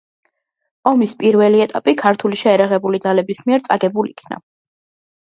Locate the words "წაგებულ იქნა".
3.71-4.45